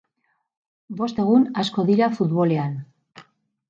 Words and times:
Bost 1.03 1.23
egun 1.25 1.47
asko 1.67 1.87
dira 1.93 2.11
futbolean. 2.19 2.77